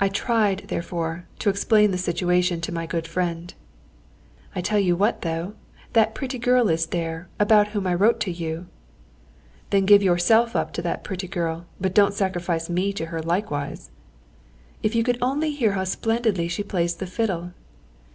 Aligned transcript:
I 0.00 0.10
tried, 0.10 0.64
therefore, 0.68 1.24
to 1.38 1.48
explain 1.48 1.92
the 1.92 1.96
situation 1.96 2.60
to 2.60 2.70
my 2.72 2.84
good 2.84 3.06
friend. 3.08 3.54
"I 4.54 4.60
tell 4.60 4.78
you 4.78 4.96
what, 4.96 5.22
though; 5.22 5.54
that 5.94 6.14
pretty 6.14 6.38
girl 6.38 6.68
is 6.68 6.84
there 6.84 7.30
about 7.40 7.68
whom 7.68 7.86
I 7.86 7.94
wrote 7.94 8.20
to 8.20 8.30
you." 8.30 8.66
"Then 9.70 9.86
give 9.86 10.02
yourself 10.02 10.54
up 10.54 10.74
to 10.74 10.82
that 10.82 11.04
pretty 11.04 11.26
girl, 11.26 11.64
but 11.80 11.94
don't 11.94 12.12
sacrifice 12.12 12.68
me 12.68 12.92
to 12.92 13.06
her 13.06 13.22
likewise." 13.22 13.90
"If 14.82 14.94
you 14.94 15.02
could 15.02 15.16
only 15.22 15.52
hear 15.52 15.72
how 15.72 15.84
splendidly 15.84 16.46
she 16.46 16.62
plays 16.62 16.94
the 16.96 17.06
fiddle." 17.06 17.52